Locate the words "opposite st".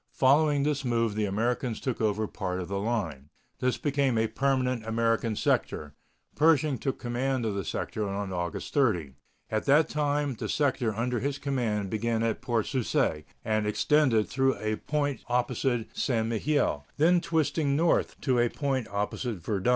15.27-16.25